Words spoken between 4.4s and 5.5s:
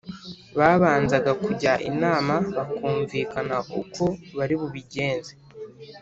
bubigenze